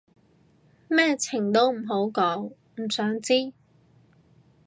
[0.89, 3.53] 詳情唔好講，唔想知